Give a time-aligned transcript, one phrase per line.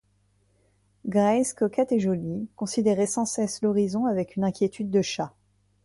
[1.05, 5.35] Grace, coquette et jolie, considérait sans cesse l’horizon avec une inquiétude de chat.